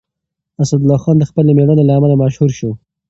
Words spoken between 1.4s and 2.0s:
مېړانې له